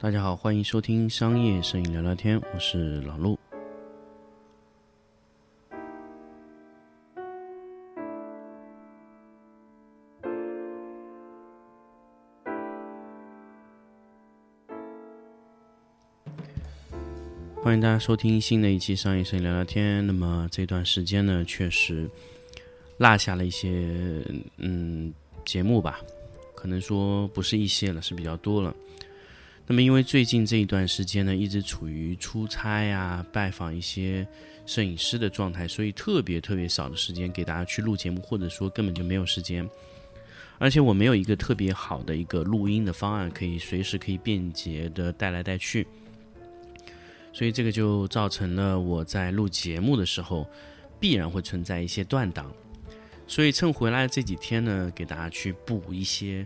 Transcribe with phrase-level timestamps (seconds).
[0.00, 3.36] 大家好，欢迎收听商业摄影聊聊天，我是老陆。
[17.60, 20.06] 欢迎大家收听新的一期商业摄影聊聊天。
[20.06, 22.08] 那么这段时间呢，确实
[22.98, 24.24] 落下了一些
[24.58, 25.12] 嗯
[25.44, 25.98] 节目吧，
[26.54, 28.72] 可能说不是一些了，是比较多了。
[29.70, 34.26] 那么因为最近这一段时间呢，一直处于出差呀、拜访一些
[34.64, 39.68] 摄影师的状态，所以特别特别少的时间给大家去录节目，或者说根本就没有时间。
[40.58, 45.86] 而且我没有一个特别好的一个录音的方案，可以随时可以便捷的带来带去。
[47.30, 50.48] 所以这个就造成了我在录节目的时候，
[50.98, 52.50] 必然会存在一些断档。
[53.26, 56.44] 所以趁回来这几天呢，给大家去补一些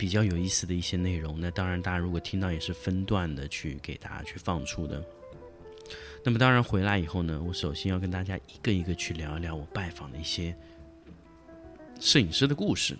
[0.00, 1.38] 比较有意思的一些内容。
[1.38, 5.04] 那当然，大家如果听到也是分段的去给大家去放出的。
[6.24, 10.56] 那么当然回来以后呢，我首先要跟大家一个一个去聊一聊我拜访的一些
[12.00, 12.96] 摄影师的故事。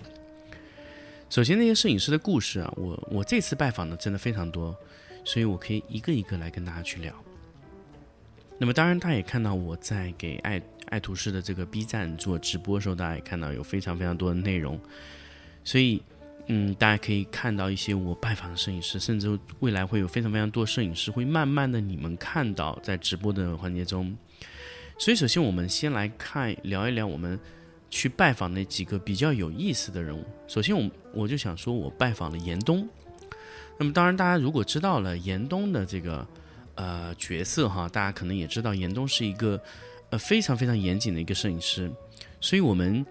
[1.31, 4.77] 首先那些摄影师的故事啊，我我这次拜访的真的非常多。
[5.25, 7.15] 所以我可以一个一个来跟大家去聊。
[8.59, 14.79] 那么当然，大家也看到我在给爱爱图仕的这个 B 站做直播的时候，大家也看到有非常非常多的内容。
[15.63, 16.03] 所以，
[16.53, 24.17] 嗯，大家可以看到一些我拜访的摄影师，甚至未来会有非常非常多摄影师会慢慢的你们看到在直播的环节中。
[24.99, 27.39] 所以，首先我们先来看聊一聊我们
[27.89, 30.25] 去拜访那几个比较有意思的人物。
[30.49, 32.87] 首先，我我就想说我拜访了严冬。
[33.79, 36.27] 那么当然，大家如果知道了严冬的这个
[36.75, 39.59] 呃角色哈，大家可能也知道严冬是一个
[40.11, 41.89] 呃非常非常严谨的一个摄影师。
[42.41, 43.07] 所以我们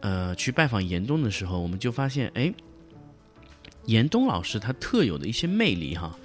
[0.00, 2.52] 呃去拜访严冬的时候，我们就发现，哎，
[3.86, 6.16] 严冬老师他特有的一些魅力哈，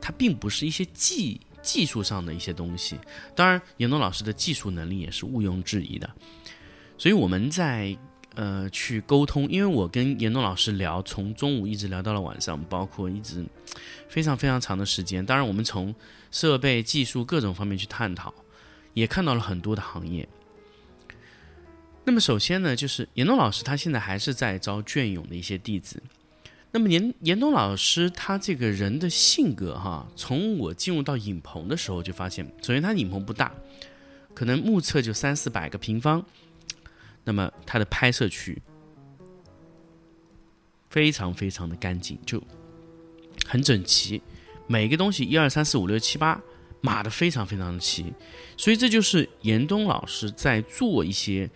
[0.00, 2.98] 他并不是一些技技术上的一些东西。
[3.34, 6.08] 当然，严冬老师的技术能力也是毋庸置疑的。
[6.96, 7.96] 所以我们在。
[8.34, 13.44] 呃，去沟通，因为我跟严冬老师聊，从中午一直聊到了晚上，包括一直
[14.08, 15.26] 非常非常长的时间。
[15.26, 15.92] 当然，我们从
[16.30, 18.32] 设备、技术各种方面去探讨，
[18.94, 20.28] 也看到了很多的行业。
[22.04, 26.00] 那么，首先呢，就是严冬老师他现在还是在招隽永的一些弟子。
[26.70, 33.52] 那么，严严冬老师他这个人的性格哈，从我进入到影棚的时候就发现，首先他影棚不大，
[34.34, 36.24] 可能目测就三四百个平方。
[37.24, 38.60] 那么他的拍摄区
[40.90, 42.42] 非常非常的干净，就
[43.46, 44.20] 很整齐，
[44.66, 46.40] 每个东西一二三四五六七八
[46.80, 48.12] 码的非常非常的齐，
[48.56, 51.50] 所以这就是严冬老师在做一些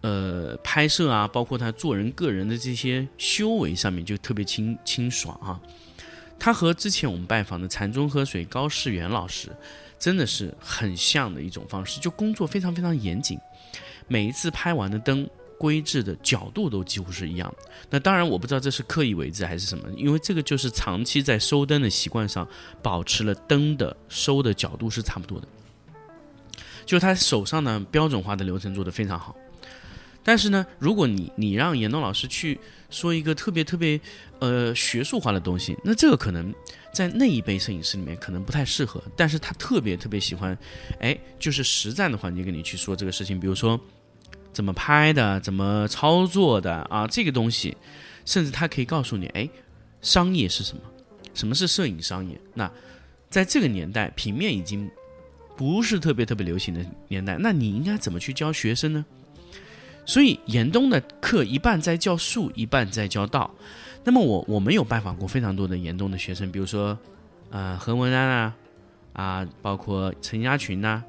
[0.00, 5.60] 呃拍摄啊，包括他做人个人的这些修为上面就特别清清爽啊。
[6.38, 9.48] 他和之前我们拜访的禅宗喝水高世元老师
[9.98, 13.36] 真的是很像的一种方式，就工作非常非常严谨。
[14.06, 17.68] 每一次拍完的灯归置的角度都几乎是一样的。
[17.90, 22.46] 那当然，我不知道这是刻意为之还是什么，因为这个就是长期在收灯的习惯上
[22.80, 25.48] 保持了灯的收的角度是差不多的。
[26.86, 29.34] 就是他手上呢标准化的流程做得非常好。
[30.28, 33.98] 但是呢，如果你你让严冬老师去说一个特别特别
[34.40, 36.54] 呃学术化的东西，那这个可能
[36.92, 39.02] 在那一辈摄影师里面可能不太适合。
[39.16, 40.54] 但是他特别特别喜欢，
[41.00, 43.80] 哎，就是实战的环节跟你去说这个事情，比如说。
[44.50, 45.38] 怎么拍的？
[45.38, 47.06] 怎么操作的啊？
[47.06, 47.76] 这个东西，
[48.24, 49.48] 甚至他可以告诉你，哎，
[50.02, 50.82] 商业是什么？
[51.32, 52.36] 什么是摄影商业？
[52.54, 52.68] 那
[53.30, 54.90] 在这个年代，平面已经
[55.56, 59.04] 不是特别特别流行的年代，那你应该怎么去教学生呢？
[60.08, 63.54] 所以严冬的课一半在教术，一半在教道。
[64.02, 66.98] 那么我我们有拜访过非常多的严冬的学生，比如说，
[67.50, 68.56] 呃，何文安啊，
[69.12, 71.04] 啊，包括陈家群呐，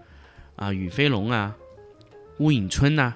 [0.58, 1.56] 啊，宇飞龙啊，
[2.40, 3.14] 乌影春呐。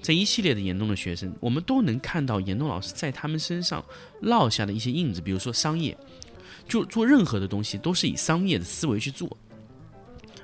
[0.00, 3.84] 这一系列的严冬的学生，我们都能看到严冬老师在他们身上
[4.22, 5.20] 烙下的一些印子。
[5.20, 5.96] 比如说商业，
[6.68, 9.36] 就做任何的东西都是以商业的思维去做。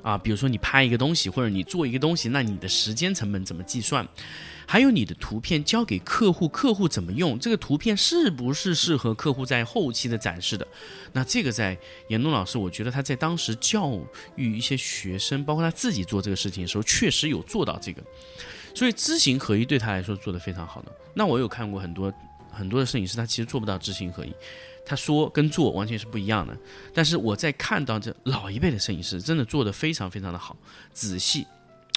[0.02, 4.06] 啊，比如说你拍一个东西，或者你做一个东西，那你的时间成本怎么计算？
[4.66, 7.38] 还有你的图片交给客户，客户怎么用？
[7.38, 10.66] 这个图片是不是适合客户在后期的展示的？
[11.12, 11.76] 那这个在
[12.08, 14.00] 严冬老师，我觉得他在当时教
[14.36, 18.02] 育一些学生，包括他自己做这个事情的时候，确实有做到这个。
[18.74, 20.92] 所以知行合一对他来说做得非常好的。
[21.12, 22.10] 那我有看过很多
[22.50, 24.32] 很多的摄影师，他其实做不到知行合一，
[24.84, 26.56] 他说跟做完全是不一样的。
[26.92, 30.56] 但是我在看到这老一辈的摄影师，真的做得非常非常的好，
[30.92, 31.46] 仔细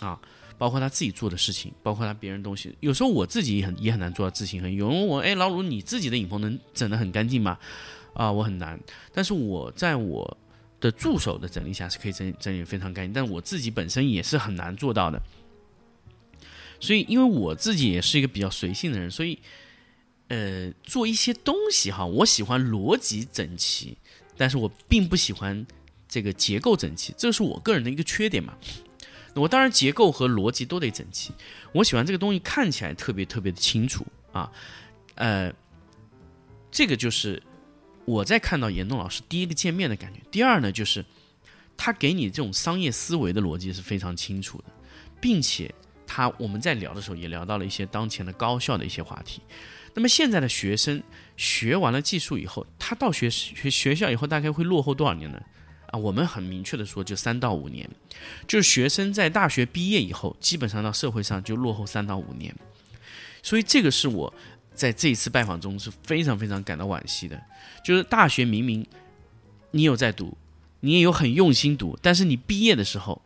[0.01, 0.19] 啊，
[0.57, 2.75] 包括他自己做的事情，包括他别人东西。
[2.79, 4.75] 有时候我自己也很也很难做到知行合一。
[4.75, 7.57] 有人问我，哎，老鲁，你自己的影棚能整得很干净吗？
[8.13, 8.79] 啊，我很难。
[9.11, 10.37] 但是我在我
[10.79, 15.21] 的助手的整理下是可以整整理非常干净，但我自己本身也是很难做到的。
[16.79, 19.39] 所以，因为我自己也是一个比较随性的人，所以，
[20.27, 23.97] 呃，做一些东西哈，我喜欢逻辑整齐，
[24.35, 25.65] 但是我并不喜欢
[26.07, 28.57] 这个结构整齐，这是我个人的一个缺点嘛。
[29.35, 31.31] 我当然结构和逻辑都得整齐，
[31.73, 34.51] 我喜欢这个东西看起来特别特别的清楚啊，
[35.15, 35.53] 呃，
[36.71, 37.41] 这个就是
[38.05, 40.19] 我在看到严栋老师第一个见面的感觉。
[40.31, 41.05] 第二呢，就是
[41.77, 44.65] 他给你这种商业思维的逻辑是非常清楚的，
[45.21, 45.73] 并且。
[46.07, 49.41] 他我们在聊的时候也聊到了一些当前的高校的一些话题。
[49.95, 51.01] 那么现在的学生
[51.35, 55.41] 学完了技术以后，他到学学学校以后大概会落后多少年呢？
[55.87, 57.89] 啊，我们很明确的说，就三到五年。
[58.47, 62.53] 就是学生在大学毕业以后，基本上到社会上就落后三到五年。
[63.41, 64.33] 所以这个是我
[64.73, 67.41] 在这一次拜访中是非常非常感到惋惜的。
[67.83, 68.85] 就是大学明明
[69.71, 70.37] 你有在读，
[70.81, 73.21] 你也有很用心读，但是你毕业的时候，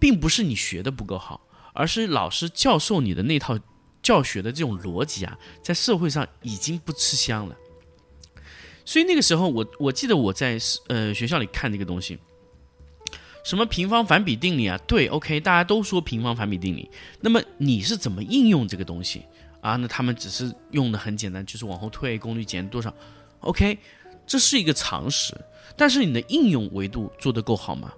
[0.00, 1.40] 并不是你学的不够好。
[1.74, 3.56] 而是老师教授你的那套
[4.02, 7.56] 教学的这种逻辑啊，在社会上已经不吃香了。
[8.84, 12.18] 所以那个时候，我我记得我在呃学校里看这个东西，
[13.44, 16.90] 什么平方反比定理啊，对，OK，大家都说平方反比定理。
[17.20, 19.24] 那么你是怎么应用这个东西
[19.60, 19.76] 啊？
[19.76, 22.94] 那他们只是用的很简单，就是往后退，功率减多少
[23.40, 23.78] ，OK，
[24.26, 25.34] 这是一个常识。
[25.76, 27.92] 但是你的应用维度做得够好吗？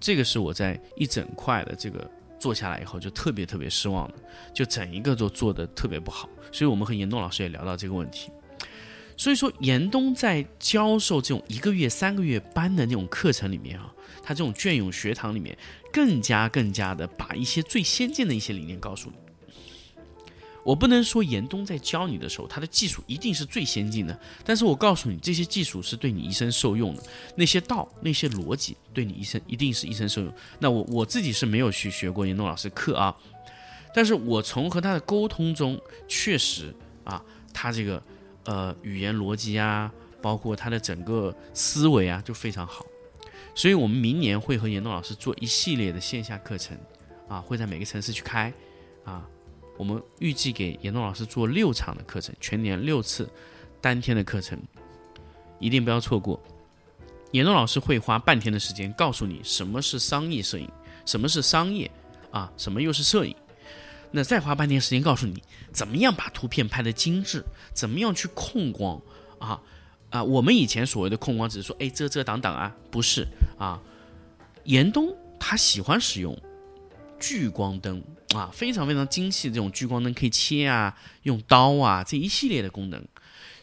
[0.00, 2.10] 这个是我在一整块的这个。
[2.38, 4.14] 做下来以后就特别特别失望的，
[4.54, 8.30] 就整一个都做的特别不好，所以我们和严冬老师也聊到这个问题。
[9.16, 13.90] 所以说，严冬在教授这种一个月、三个月班的那种课程里面啊，
[14.22, 15.56] 他这种隽永学堂里面，
[15.90, 19.16] 更加更加的把一些最先进的一些理念告诉你。
[20.66, 27.02] 我不能说严冬在教你的时候，他的技术一定是最先进的，但是我告诉你，这些技术是对你一生受用的，
[27.36, 30.34] 那些道、那些逻辑，对你一生一定是一生受用。
[30.58, 33.16] 那我我自己是没有去学过严冬老师课啊，
[33.94, 36.74] 但是我从和他的沟通中，确实
[37.04, 37.22] 啊，
[37.54, 38.02] 他这个
[38.46, 39.88] 呃语言逻辑啊，
[40.20, 42.84] 包括他的整个思维啊，就非常好。
[43.54, 46.76] 所以我们明年会和严冬老师做一系列的线下课程
[47.28, 48.52] 啊，会在每个城市去开
[49.04, 49.24] 啊。
[49.76, 53.28] 我们预计给严冬老师做六场的课程，全年六次，
[53.80, 54.58] 单天的课程，
[55.58, 56.42] 一定不要错过。
[57.32, 60.70] 严冬老师会花半天的时间告诉你什么是商业摄影，
[61.04, 61.90] 什么是商业
[62.30, 63.34] 啊，什么又是摄影。
[64.10, 65.42] 那再花半天时间告诉你
[65.72, 67.44] 怎么样把图片拍得精致，
[67.74, 68.98] 怎么样去控光
[69.38, 69.60] 啊
[70.08, 70.22] 啊！
[70.22, 73.26] 我们以前所谓的控光只是说哎遮遮挡挡啊，不是
[73.58, 73.82] 啊。
[74.64, 76.34] 严冬他喜欢使用
[77.18, 78.02] 聚光灯。
[78.34, 83.02] 啊，非常非常精细的这种聚光灯可以切啊，用刀啊这一系列的功能，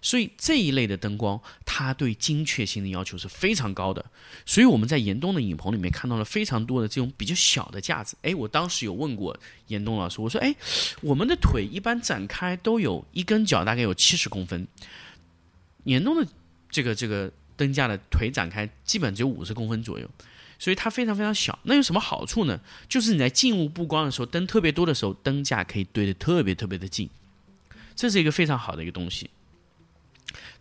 [0.02, 4.04] 所以这一类的灯光，它对精确性的要求是非常高的。
[4.46, 8.16] 所以我们在严冬的影棚里面看到了非常多的这种比较小的架子。
[8.22, 10.56] 哎，我当时有问过严冬老师，我说，哎，
[11.02, 14.66] 我们的腿一般展开都有一根脚大概有七十公分，
[15.84, 16.26] 严冬的
[16.72, 20.10] 这个这个灯架的腿展开基本只有五十公分左右。
[20.64, 22.58] 所以它非常非常小，那有什么好处呢？
[22.88, 27.10] 就是你在静物布光的时候，灯特别多的时候，灯架可以堆得特别特别的近，
[27.98, 29.30] 这是一个非常好的一个东西。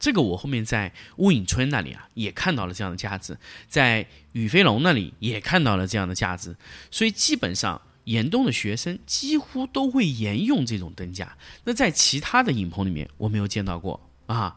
[0.00, 6.56] 这个我后面在乌影村那里啊，也看到了这样的架子，在宇飞龙那里也看到了这样的架子，
[6.90, 11.37] 所以基本上严冬的学生几乎都会沿用这种灯架。
[11.62, 14.56] 那在其他的影棚里面，我没有见到过啊，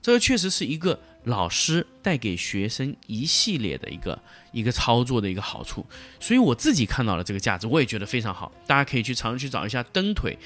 [0.00, 0.98] 这个确实是一个。
[1.26, 4.16] 老师带给学生一系列的一个
[4.52, 5.84] 一个操作的一个好处，
[6.20, 8.52] 所以我自己看到了这个架子，我也觉得非常好。
[8.64, 10.38] 大家可以去尝试去找一下灯腿、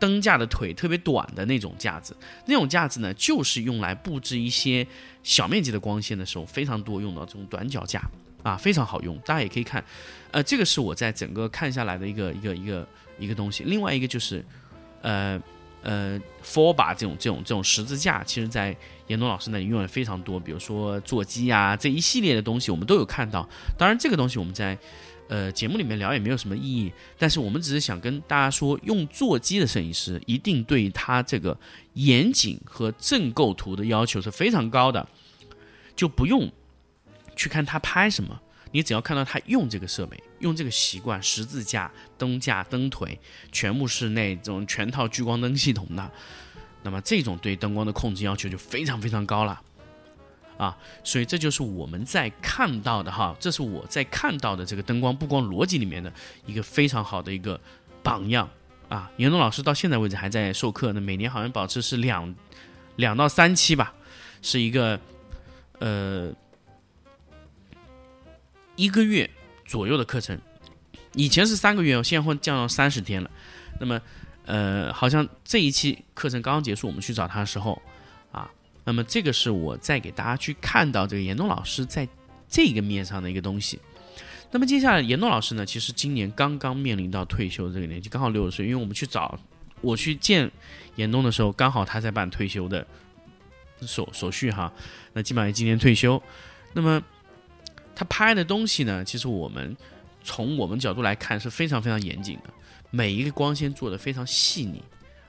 [0.00, 4.84] 灯架的腿特别短的那种架子，那种架子呢，就是用来布置一些
[5.22, 8.02] 小面积的光线的时候非常多用到这种短脚架
[8.42, 9.16] 啊，非常好用。
[9.18, 9.84] 大家也可以看，
[10.32, 12.88] 呃，这个是我在整个看下来的一个一个一个
[13.20, 13.62] 一个东西。
[13.62, 14.44] 另外一个就是，
[15.00, 15.40] 呃。
[15.84, 18.74] 呃，four 把这种这种这种十字架，其实在
[19.06, 23.46] 严冬老师那里用的非常多，比如说座机啊这一系列的东西，我们都有看到。
[23.76, 24.78] 当然，这个东西我们在
[25.28, 31.54] 呃节目里面聊也没有什么意义，但是我们只是想跟大家说，用座机的摄影师一定对他这个
[31.92, 35.06] 严谨和正构图的要求是非常高的，
[35.94, 36.50] 就不用
[37.36, 38.40] 去看他拍什么。
[38.74, 41.88] 你只要看到他用这个设备，用这个习惯，十字架、
[42.18, 43.16] 灯架、灯腿，
[43.52, 46.10] 全部是那种全套聚光灯系统的，
[46.82, 49.62] 那么这种对灯光的控制要求就非常非常高了，
[50.56, 56.12] 啊，所以这就是我们在看到的哈，这是我在看到的这个灯光布光逻辑里面的
[56.44, 57.60] 一个非常好的一个
[58.02, 58.50] 榜样
[58.88, 59.08] 啊。
[59.18, 62.34] 严东老师到现在为止还在授课，那每年好像保持是两
[62.96, 63.94] 两到三期吧。
[64.42, 65.00] 是一个
[65.78, 66.30] 呃
[68.76, 69.28] 一个月
[69.64, 70.38] 左右的课程，
[71.14, 73.30] 以前是三个月，现在会降到三十天了。
[73.80, 74.00] 那么
[74.46, 77.80] 呃，好像这一期课程刚刚结束，我们去找他的时候
[78.30, 78.50] 啊，
[78.84, 82.06] 那么这个是我在给大家去看到这个严冬老师在
[82.48, 83.78] 这个面上的一个东西。
[84.50, 88.66] 那么接下来，严冬老师呢，其实今年刚刚面临到退休这个年纪，刚好六十岁。
[88.66, 89.36] 因为我们去找
[89.80, 90.48] 我去见
[90.94, 92.86] 严冬的时候，刚好他在办退休的
[93.80, 94.72] 手手续哈。
[95.12, 96.22] 那基本上今年退休。
[96.72, 97.02] 那么
[97.94, 99.76] 他拍的东西呢，其实我们
[100.22, 102.50] 从我们角度来看是非常非常严谨的，
[102.90, 104.82] 每一个光线做的非常细腻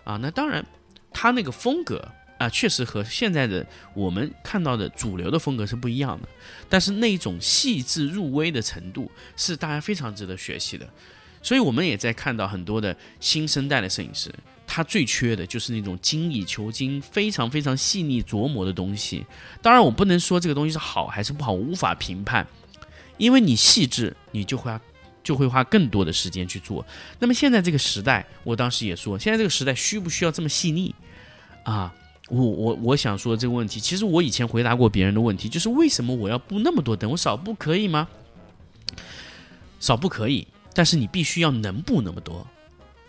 [0.04, 0.18] 啊。
[0.22, 0.66] 那当然，
[1.14, 2.08] 他那个风格。
[2.38, 6.28] 啊，确实和现在的我们看到的主流的风格是不一样的，
[6.68, 10.86] 但是那种细致入微的程度是大家非常值得学习的。
[11.42, 14.30] 所以我们也在看到很多的新生代的摄影师，
[14.76, 19.26] 他最缺的就是那种精益求精、非常非常细腻琢磨的东西。
[19.62, 22.46] 当然，我不能说这个东西是好还是不好，无法评判，
[23.16, 24.78] 因为你细致，你就会
[25.24, 26.86] 就会花更多的时间去做。
[27.20, 30.94] 那么现在这个时代，我当时也说，现在这个时代需不需要这么细腻
[31.64, 31.96] 啊？
[32.28, 37.10] 我我我想说这个问题，其实我以前回答过别人的问题，就是为什么我要布那么多灯？
[37.10, 38.10] 我少布可以吗？
[39.80, 42.46] 少布可以，但是你必须要能布那么多，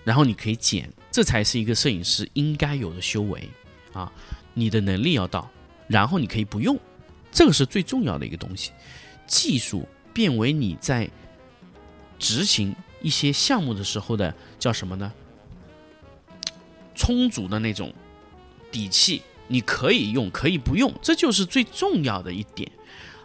[0.07, 3.51] 然后你可以减，这才是一个摄影师应该有的修为
[3.93, 4.11] 啊！
[4.55, 5.51] 你的能力要到，
[5.89, 6.79] 然后你可以不用，
[7.33, 8.71] 这个是最重要的一个东西。
[9.27, 11.11] 技术变为你在
[12.21, 12.73] 执行
[13.03, 15.13] 一些项目的时候的叫什么呢？
[16.95, 17.93] 充足的那种。
[18.69, 22.71] 底气，你可以用，可以不用，这就是最重要的一点，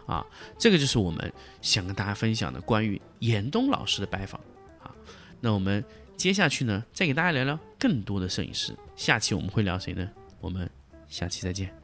[0.06, 0.24] 啊，
[0.56, 4.40] 这个就是我们想跟大家分享的关于严冬老师的拜访，
[4.82, 4.94] 啊，
[5.40, 5.84] 那我们
[6.22, 10.08] 接下去呢，再给大家聊聊更多的摄影师，下期我们会聊谁呢？
[10.40, 10.70] 我们
[11.08, 11.81] 下期再见。